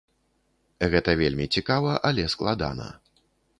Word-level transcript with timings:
Гэта 0.93 1.15
вельмі 1.19 1.45
цікава, 1.57 1.91
але 2.11 2.27
складана. 2.37 2.91